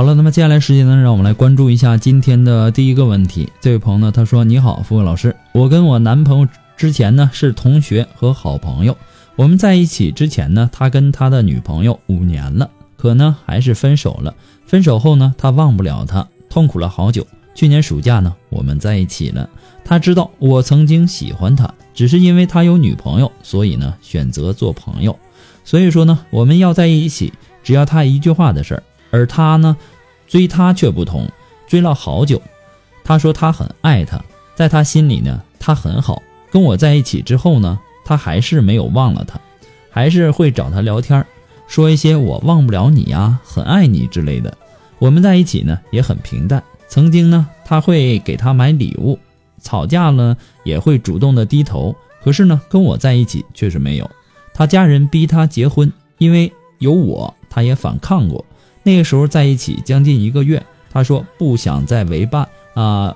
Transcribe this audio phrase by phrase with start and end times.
[0.00, 3.52] 好了，那么接下来时间呢，让我们来关注一下今天的第一个问题。
[3.60, 8.96] 这位朋友呢，他说：“你好，付老师，我跟我男朋友之前呢是同学和好朋友。
[9.36, 14.34] 我们在一起之前呢，他跟他的女朋友五年了，可呢还是分手了。
[14.64, 17.26] 分手后呢，他忘不了她，痛苦了好久。
[17.54, 19.46] 去年暑假呢，我们在一起了。
[19.84, 25.14] 他知道我曾经喜欢他，只是因为他有女朋友，所以呢选择做朋友。
[25.62, 29.76] 所以说呢，我们要在一起，只要他一句话的事儿。”而他呢，
[30.26, 31.28] 追她却不同，
[31.66, 32.40] 追了好久。
[33.04, 34.22] 他说他很爱她，
[34.54, 36.22] 在他心里呢，他很好。
[36.50, 39.40] 跟我在一起之后呢，他还是没有忘了她，
[39.90, 41.24] 还是会找她聊天，
[41.66, 44.56] 说一些我忘不了你呀，很爱你之类的。
[44.98, 46.62] 我们在一起呢也很平淡。
[46.88, 49.18] 曾经呢，他会给她买礼物，
[49.62, 51.94] 吵架了也会主动的低头。
[52.22, 54.10] 可是呢，跟我在一起却是没有。
[54.52, 58.44] 他家人逼他结婚，因为有我，他也反抗过。
[58.82, 63.14] 那个时候在一起将近一个月，他说不想再违伴啊，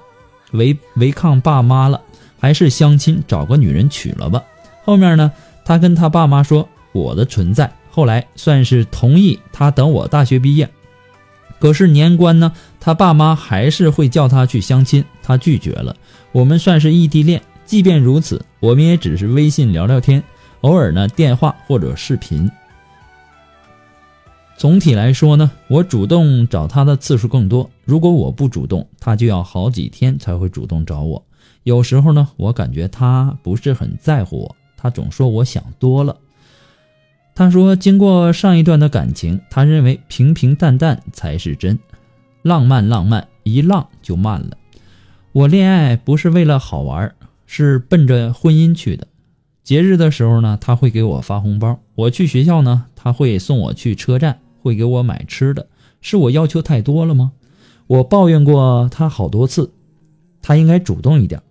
[0.53, 2.01] 违违抗爸妈了，
[2.39, 4.43] 还是相亲找个女人娶了吧。
[4.85, 5.33] 后面呢，
[5.65, 10.69] 他跟他爸妈说我的存在，后来算是同意他等我大学毕业。
[11.59, 15.97] 可是年关呢，他爸妈还是会叫他去相亲，他拒绝了。
[16.33, 20.23] 我们算是异地恋，即便如此，我们也只是微信聊聊天，
[20.61, 22.51] 偶尔呢电话或者视频。
[24.57, 27.69] 总体来说呢，我主动找他的次数更多。
[27.85, 31.23] 如果我不主动，他就要好几天才会主动找我。
[31.65, 36.17] 有时候呢，我感觉他不是很在乎我，他总说我想多了。
[37.35, 41.79] 他说，经过上一段的感情，他认为平平淡淡才是真，
[42.43, 44.57] 浪漫浪漫一浪就慢了。
[45.33, 47.13] 我恋爱不是为了好玩，
[47.45, 49.09] 是奔着婚姻去的。
[49.65, 54.39] 节日的时候呢，他会给我发红包；我去学校呢，他会送我去车站。
[54.65, 55.67] 会给我买吃的，
[56.01, 57.33] 是我要求太多了吗？
[57.87, 59.71] 我抱怨过他好多次，
[60.41, 61.43] 他应该主动一点。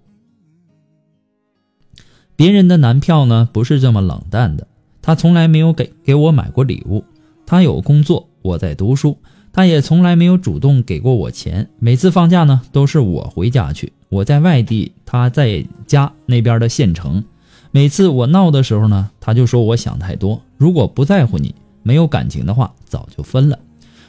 [2.35, 4.65] 别人的男票呢不是这么冷淡的，
[5.03, 7.03] 他从来没有给给我买过礼物。
[7.45, 9.15] 他有工作，我在读书，
[9.51, 11.69] 他也从来没有主动给过我钱。
[11.77, 17.23] 每次放假呢都是我回家去，我在外地，他在家那边的县城。
[17.69, 20.41] 每次我闹的时候呢，他就说我想太多。
[20.57, 21.53] 如果不在乎你。
[21.83, 23.59] 没有感情的话，早就分了。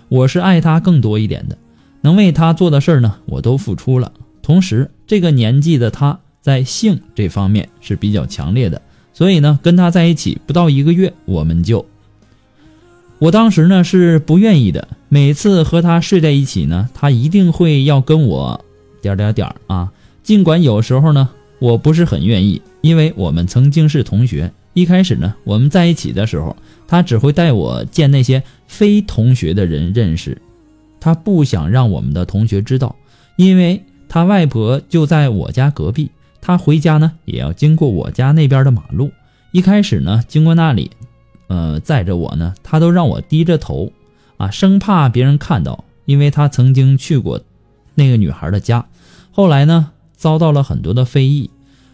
[0.08, 1.58] 我是爱他更多一点的，
[2.00, 4.12] 能为他做的事儿呢，我都付出了。
[4.42, 8.80] 同时，这个年纪的他在性这方面是比较强烈的，
[9.12, 11.84] 所以呢，跟他在一起不到一个月，我们就……
[13.18, 14.88] 我当时呢是不愿意的。
[15.08, 18.64] 每次和他睡在一起呢，他一定会要跟我
[19.00, 19.90] 点点点啊。
[20.22, 24.52] 尽管有时候呢，我不是很愿意，因为我们曾经是同学。
[24.74, 26.54] 一开始呢，我们在一起的时候，
[26.86, 30.42] 他只会带我见那些非同学的人认识，
[31.00, 32.94] 他不想让我们的同学知道，
[33.36, 36.10] 因为他外婆就在我家隔壁，
[36.40, 39.10] 他回家呢也要经过我家那边的马路。
[39.52, 40.90] 一开始呢，经过那里，
[41.46, 43.92] 呃，载着我呢，他都让我低着头，
[44.36, 45.84] 啊，生怕别人看到。
[46.06, 47.40] 因为他曾经去过
[47.94, 48.84] 那个女孩的家，
[49.30, 51.48] 后来呢遭到了很多的非议，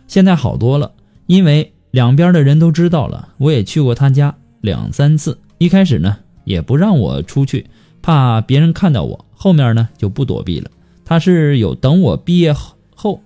[0.08, 0.90] 现在好多了，
[1.26, 7.66] 因为两边的人都知道了，我也去过他家两三次，一开始呢也不让我出去，
[8.02, 10.70] 怕别人看到我，后面呢就不躲避了。
[11.04, 12.54] 他是有等我毕业
[12.94, 13.20] 后，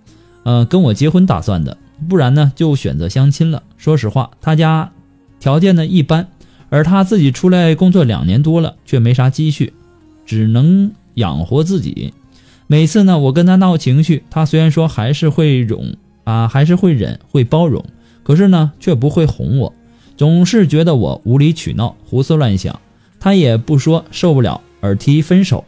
[0.44, 1.76] 呃跟我结婚打算的，
[2.08, 3.62] 不然呢就选择相亲了。
[3.76, 4.92] 说实话，他家
[5.40, 6.28] 条件呢一般。
[6.70, 9.72] 而他自己出来工作两年多了，却没啥积蓄，
[10.26, 12.12] 只能养活自己。
[12.66, 15.94] 每次呢，我跟他闹情绪，他虽然说还是会容
[16.24, 17.84] 啊，还是会忍，会包容，
[18.24, 19.72] 可是呢，却不会哄我，
[20.16, 22.80] 总是觉得我无理取闹、胡思乱想。
[23.20, 25.64] 他也不说受不了而提分手，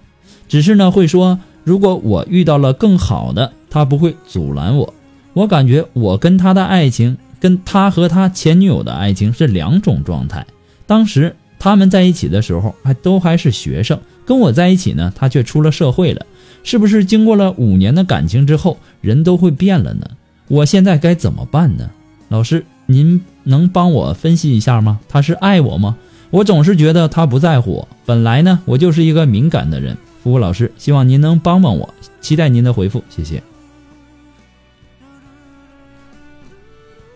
[0.48, 4.92] 只是呢会说，如果我遇到了更好的，他不会阻拦我。
[5.32, 10.46] 我感觉我跟他的爱情，跟他和他前女友的爱情是两种状态。
[10.86, 16.24] 当时他们在一起的时候，还都还是学生，跟我在一起呢，他却出了社会了。
[16.62, 20.10] 是不是经过了五年的感情之后，人都会变了呢？
[20.48, 21.90] 我现在该怎么办呢？
[22.28, 25.00] 老师，您能帮我分析一下吗？
[25.08, 25.96] 他是爱我吗？
[26.30, 27.88] 我总是觉得他不在乎我。
[28.04, 29.96] 本来呢，我就是一个敏感的人。
[30.22, 33.42] 服务老师，希望您能帮帮我，期待您的回复，谢谢。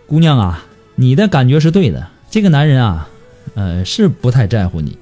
[0.07, 0.63] 姑娘啊，
[0.95, 3.07] 你的感觉是对的，这个男人啊。
[3.53, 4.97] 呃，是不太在乎你，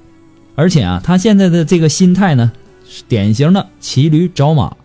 [0.56, 2.50] 而且啊，他现在的这个心态呢，
[2.88, 4.76] 是典型的骑驴找马，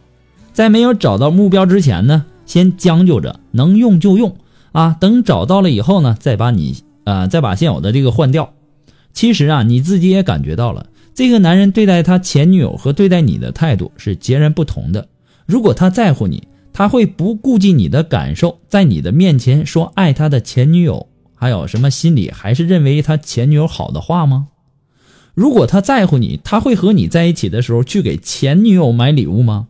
[0.54, 4.36] 在没有找到目标之前呢，先将就着，能用就用
[4.76, 6.76] 啊，等找到了以后呢，再把你
[7.06, 8.54] 呃，再把现有的这个换掉。
[9.14, 15.08] 其实啊，你自己也感觉到了，这个男人对待他前女友和对待你的态度是截然不同的。
[15.46, 21.08] 如果他在乎你，他会不顾及你的感受，在你的面前说爱他的前女友。
[21.38, 24.48] 还有什么心里还是认为他前女友好的话吗？
[25.34, 29.68] 如果他在乎你，他会和你在一起的时候去给前女友买礼物吗？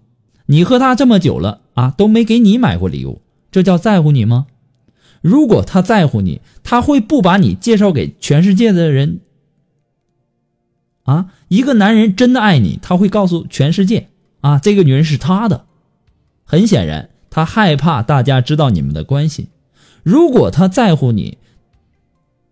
[0.47, 4.47] 你和他这么久了啊，都没给你买过礼物，这叫在乎你吗？
[5.25, 9.21] 如果他在乎你，他会不把你介绍给全世界的人？
[11.01, 14.09] 啊，一个男人真的爱你，他会告诉全世界
[14.41, 15.65] 啊，这个女人是他的。
[16.43, 19.49] 很显然，他害怕大家知道你们的关系。
[20.03, 21.39] 如果他在乎你，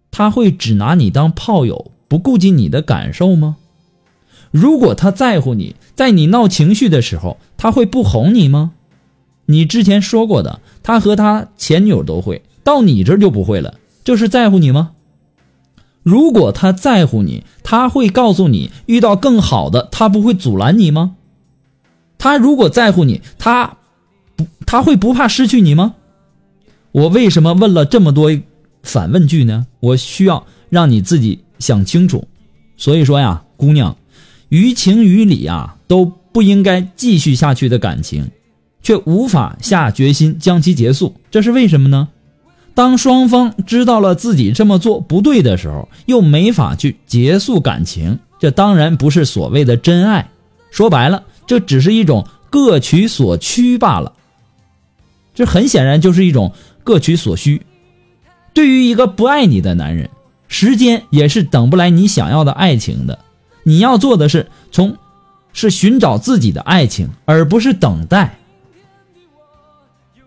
[0.10, 3.58] 他会只拿你当炮友，不顾及你的感受吗？
[4.50, 8.72] 如果他在乎你，在你闹情绪的时候，他会不哄你吗？
[9.46, 14.92] 你之前说过的，他和他前女友都会，到你这就不会了，这是在乎你吗？
[16.02, 21.16] 如果他在乎你，他会告诉你遇到更好的，他不会阻拦你吗？
[22.18, 23.78] 他如果在乎你，他
[24.36, 25.96] 不他会不怕失去你吗？
[26.92, 28.32] 我为什么问了这么多？
[28.84, 29.66] 反问句呢？
[29.80, 32.28] 我需要让你自己想清楚。
[32.76, 33.96] 所以说呀，姑娘，
[34.50, 38.30] 于情于理啊都不应该继续下去的感情，
[38.82, 42.10] 却无法下决心将其结束，这是为什么呢？
[42.76, 50.30] 当双方知道了自己这么做不对的时候，又没法去结束感情，这当然不是所谓的真爱。
[50.72, 54.14] 说白了，这只是一种各取所需罢了。
[55.36, 56.52] 这很显然就是一种
[56.84, 57.62] 各取所需。
[58.54, 60.10] 对于一个不爱你的男人，
[60.48, 63.20] 时间也是等不来你想要的爱情的。
[63.64, 64.98] 你要做的是从，
[65.54, 68.40] 是寻找自己的爱情，而不是等待。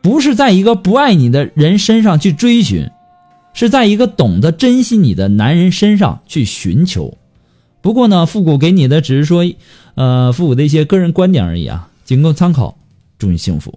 [0.06, 2.88] 不是在一个不爱你的人身上去追寻，
[3.54, 7.18] 是在一个懂得珍惜你的男人身上去寻求。
[7.80, 9.44] 不过呢，复古给你的只是说，
[9.96, 12.78] 呃，复古的一些个人观点而已啊，仅供参考。
[13.18, 13.76] 祝你幸福。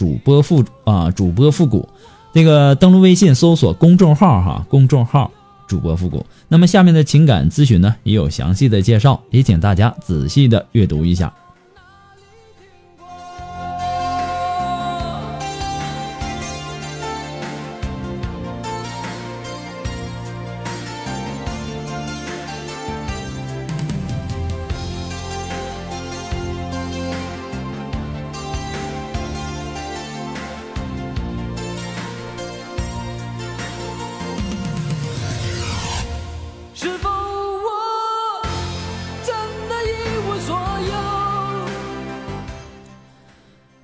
[0.00, 1.86] 主播复啊，主播复古，
[2.32, 5.30] 这个登录微信搜索公众号哈，公众号
[5.68, 6.24] 主播复古。
[6.48, 11.30] 那么下面的情感咨询呢，也有详细的介绍，也请大家仔细的阅读一下。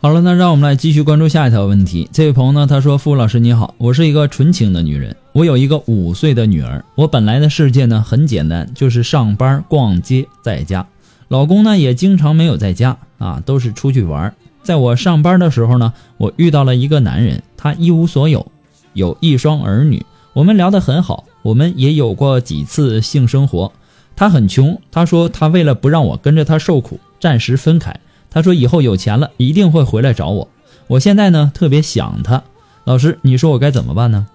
[0.07, 2.09] 好了，那让我们来继续关注下一条问题。
[2.13, 6.85] 这位朋友呢，他说：“付老师你好，我是一个纯情的女人，我有一个五岁的女儿。
[6.95, 10.87] 我本来的世界呢很简单，就是上班、逛街、在家。
[11.27, 14.33] 老公呢也经常没有在家啊，都是出去玩。
[14.63, 18.47] 在我上班的时候呢，我遇到了一个男人，他一无所有，
[18.93, 20.07] 有一双儿女。
[20.35, 23.73] 我们聊得很好，我们也有过几次性生活。
[24.15, 27.99] 他很穷，他说他为了不让我跟着他受苦，暂时分开。”
[28.31, 30.49] 他说：“以后有钱了，一定会回来找我。
[30.89, 32.43] 我现在呢，特别想他。
[32.85, 34.27] 老师，你说我该怎么办呢？”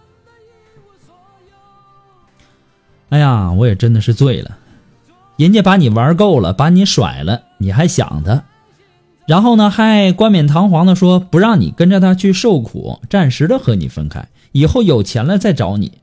[3.10, 4.57] 哎呀，我也真的是醉了。
[5.38, 8.43] 人家把你玩够了，把你甩了，你还想他，
[9.27, 16.00] 然后呢，还冠冕堂皇的说不让你跟着他去受苦，暂时的和你分开，以后有钱了再找你。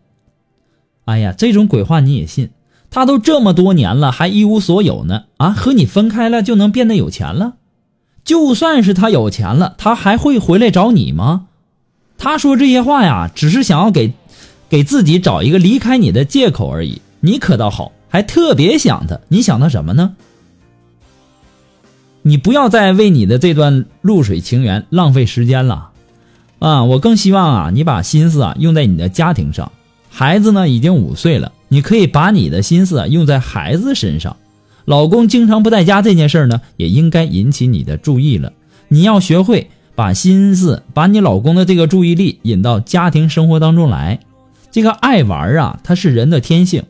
[1.04, 2.50] 哎呀，这种鬼话你也信？
[2.90, 5.24] 他都这么多年了，还一无所有呢？
[5.36, 7.54] 啊，和你分开了就能变得有钱了？
[8.28, 11.46] 就算是他有钱了，他还会回来找你吗？
[12.18, 14.12] 他说这些话呀，只是想要给，
[14.68, 17.00] 给自己找一个离开你的借口而已。
[17.20, 19.18] 你可倒好，还特别想他。
[19.28, 20.14] 你想他什么呢？
[22.20, 25.88] 你不要再为你的这段露水情缘浪费时间了，
[26.58, 26.84] 啊！
[26.84, 29.72] 我更希望啊，你把心思啊用在你的家庭上。
[30.10, 34.36] 孩子呢已经五岁了，你可以把你的心思啊用在孩子身上。
[34.88, 38.54] 老公经常不在家这件事呢，也应该引起你的注意了。
[38.88, 44.18] 你要学会把心思，把你老公的这个注意力引到家庭生活当中来。
[44.70, 46.84] 这个爱玩啊，它是人的天性，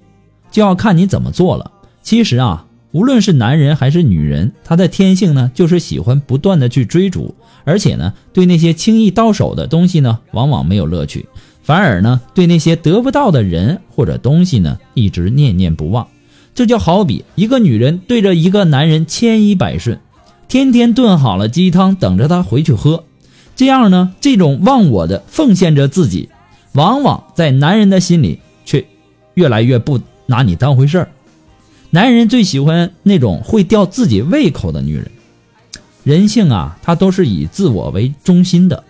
[0.53, 1.73] 就要看你怎么做了。
[2.01, 11.27] 其实啊，无论是男人还是女人，他的天性呢，就是喜欢不断的去追逐，而且呢，对那些轻易到手的东西呢，往往没有乐趣，
[11.65, 16.07] 反而呢，对那些得不到的人或者东西呢，一直念念不忘。
[16.59, 20.01] 这就好比一个女人对着一个男人千依百顺，
[20.49, 23.05] 天天炖好了鸡汤等着他回去喝，
[23.55, 26.31] 这样呢，这种忘我的奉献着自己，
[26.73, 28.85] 往往在男人的心里却
[29.35, 31.09] 越来越不拿你当回事儿。
[31.91, 35.09] 男人最喜欢那种会吊自己胃口的女人。
[36.03, 38.83] 人性啊，它都是以自我为中心的。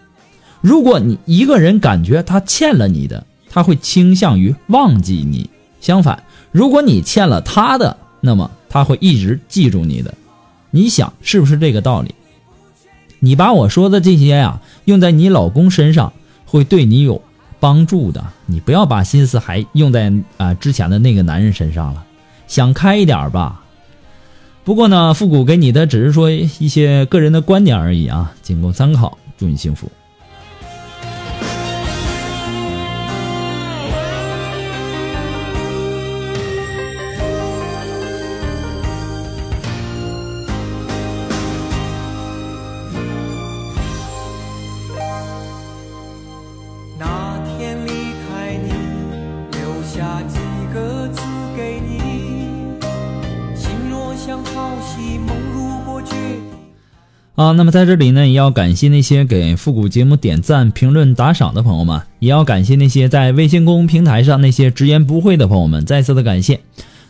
[0.62, 5.50] 如果你一个人感觉他欠了你的，他会倾向于忘记你。
[5.80, 6.22] 相反。
[6.52, 10.14] 如果你欠了他的，那么他会一直记住你的。
[10.70, 12.14] 你想是不是这个道理？
[13.20, 16.12] 你把我说的这些呀用在你老公身上，
[16.46, 17.20] 会对你有
[17.58, 18.24] 帮助的。
[18.46, 22.04] 你不要把心思还用在啊之前的那个男人身上了，
[22.46, 23.64] 想开一点吧。
[24.64, 29.16] 不过呢，复古给你的只是说一些个人的观点而已啊，仅供参考。
[29.38, 29.90] 祝你幸福。
[57.38, 66.58] 啊，那么在这里呢，也要感谢那些给复古节目点赞、评论、打赏的朋友们，也要感谢那些在微信公众平台上那些直言不讳的朋友们，再次的感谢。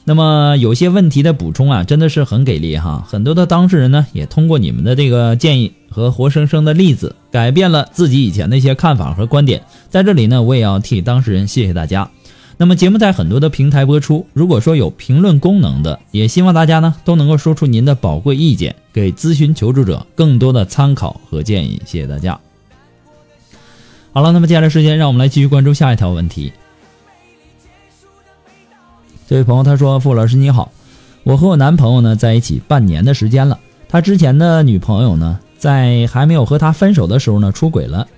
[0.05, 9.63] 那么有些问题的补充啊，真的是很给力哈，很多的当事人呢，也通过你们的这个建议和活生生的例子，改变了自己以前的一些看法和观点。
[9.89, 12.11] 在这里呢，我也要替当事人谢谢大家。
[12.61, 21.81] 那么节目在很多的平台播出，如果说有评论功能的，也希望大家呢都能够说出您的宝贵意见，给咨询求助者更多的参考和建议。
[21.87, 22.41] 谢谢大家。
[24.13, 26.53] 好了，那么接下来时间，让我们来继续关注下一条问题。
[29.29, 30.73] 这位朋友他说：“傅老师你好，
[31.23, 38.09] 我和我男朋友呢在一起半年的时间了，他之前的女朋友呢在还没有和他分手的时候呢出轨了，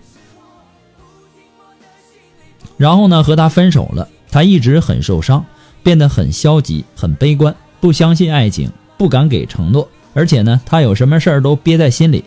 [2.78, 5.44] 然后呢和他分手了。”他一直很受伤，
[5.82, 12.24] 变得很消极、很悲观，不相信爱情，不敢给承诺，而且呢，他有什么事儿都憋在心里，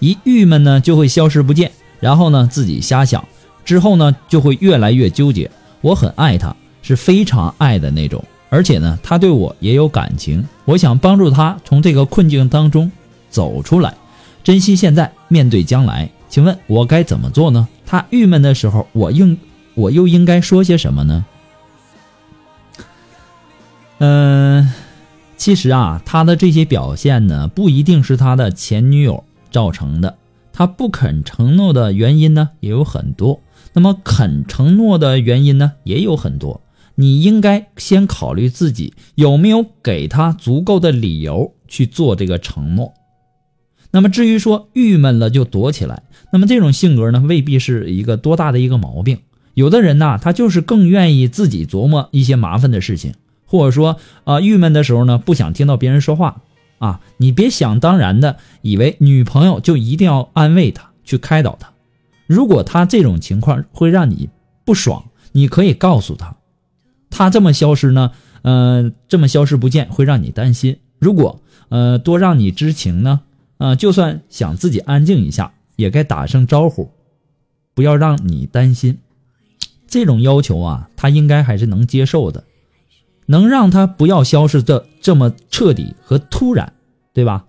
[0.00, 1.70] 一郁闷呢就会消失不见，
[2.00, 3.26] 然后呢自己瞎想，
[3.64, 5.50] 之后呢就会越来越纠结。
[5.80, 12.90] 我很爱他，是非常爱的那种，而且呢他对我也有感情，我想帮助他从这个困境当中
[13.30, 13.94] 走出来，
[14.42, 16.10] 珍惜现在，面对将来。
[16.28, 17.66] 请问我该怎么做呢？
[17.86, 19.38] 他郁闷的时候，我应
[19.74, 21.24] 我又应该说些什么呢？
[23.98, 24.70] 嗯，
[25.36, 30.16] 其实啊，他的这些表现呢，不一定是他的前女友造成的。
[30.52, 33.40] 他不肯承诺的原因呢，也有很多。
[33.72, 36.62] 那么肯承诺的原因呢，也有很多。
[36.94, 42.94] 你应该先考虑自己有没有给他足够的理由去做这个承诺。
[43.90, 49.18] 那么至于说郁闷了就躲起来，那么这种性格呢，未必是一个多大的一个毛病。
[49.52, 53.12] 有的人呐，他就是更愿意自己琢磨一些麻烦的事情，
[53.46, 56.42] 或者说啊，郁闷的时候呢，不想听到别人说话
[56.78, 57.00] 啊。
[57.16, 61.72] 你别想当然的以为女朋友就一定要安慰他，去开导他。
[62.26, 64.28] 如果他这种情况会让你
[64.64, 66.36] 不爽，你可以告诉他，
[67.08, 68.10] 他这么消失呢，
[68.42, 70.78] 呃，这么消失不见会让你担心。
[70.98, 73.20] 如果呃多让你知情呢，
[73.58, 76.90] 啊，就算想自己安静一下，也该打声招呼，
[77.74, 78.98] 不要让你担心。
[79.86, 82.42] 这种要求啊，他应该还是能接受的，
[83.26, 86.72] 能让他不要消失的这么彻底和突然，
[87.12, 87.44] 对吧？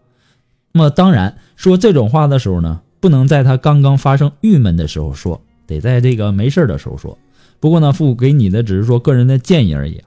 [0.74, 7.18] 那么当然说这种话的时候呢，不能在他刚刚发生郁闷的时候说，得在这个没事的时候说。
[7.60, 10.02] 不过呢，父给你的只是说个人的建议而已，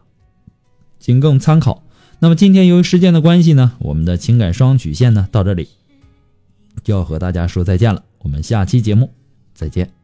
[0.98, 1.82] 仅供参考。
[2.20, 5.68] 那么今天由于时间的关系呢，我们的情感双曲线呢到这里
[6.84, 8.04] 就要和大家说再见了。
[8.18, 9.10] 我们下期节目
[9.54, 9.99] 再见。